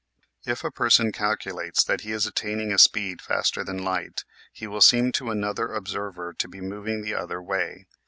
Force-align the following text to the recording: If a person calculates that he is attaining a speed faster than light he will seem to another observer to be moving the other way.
If 0.47 0.63
a 0.63 0.71
person 0.71 1.11
calculates 1.11 1.83
that 1.83 2.01
he 2.01 2.11
is 2.11 2.25
attaining 2.25 2.73
a 2.73 2.79
speed 2.79 3.21
faster 3.21 3.63
than 3.63 3.77
light 3.83 4.25
he 4.51 4.65
will 4.65 4.81
seem 4.81 5.11
to 5.11 5.29
another 5.29 5.71
observer 5.73 6.33
to 6.39 6.47
be 6.47 6.59
moving 6.59 7.03
the 7.03 7.13
other 7.13 7.39
way. 7.39 7.85